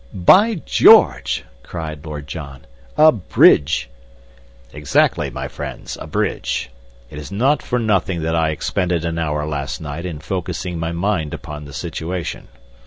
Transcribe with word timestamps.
"By 0.15 0.55
George!" 0.65 1.43
cried 1.61 2.03
Lord 2.07 2.25
John, 2.25 2.65
"a 2.97 3.11
bridge!" 3.11 3.87
"Exactly, 4.73 5.29
my 5.29 5.47
friends, 5.47 5.95
a 6.01 6.07
bridge! 6.07 6.71
It 7.11 7.19
is 7.19 7.31
not 7.31 7.61
for 7.61 7.77
nothing 7.77 8.23
that 8.23 8.35
I 8.35 8.49
expended 8.49 9.05
an 9.05 9.19
hour 9.19 9.45
last 9.45 9.79
night 9.79 10.07
in 10.07 10.17
focusing 10.17 10.79
my 10.79 10.91
mind 10.91 11.35
upon 11.35 11.65
the 11.65 11.73
situation. 11.73 12.47